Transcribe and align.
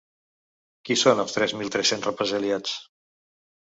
Qui 0.89 0.97
són 1.03 1.23
els 1.25 1.37
tres 1.37 1.55
mil 1.61 1.71
tres-cents 1.79 2.11
represaliats? 2.13 2.79